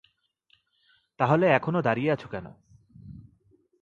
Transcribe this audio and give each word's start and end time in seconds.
তাহলে 1.19 1.45
এখনো 1.47 1.79
দাঁড়িয়ে 1.81 2.11
আছ 2.11 2.23
কেন? 2.27 2.45